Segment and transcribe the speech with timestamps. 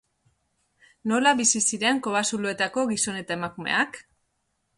[1.11, 4.03] Nola bizi ziren kobazuloetako gizon eta emakumeak?